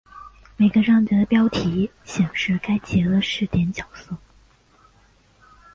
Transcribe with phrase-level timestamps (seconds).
[0.57, 4.17] 每个章节的标题显示该节的视点角色。